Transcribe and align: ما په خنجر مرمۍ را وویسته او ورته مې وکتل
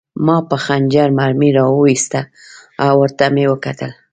ما 0.25 0.37
په 0.49 0.55
خنجر 0.65 1.09
مرمۍ 1.19 1.51
را 1.57 1.63
وویسته 1.69 2.19
او 2.85 2.93
ورته 3.01 3.25
مې 3.33 3.45
وکتل 3.51 3.91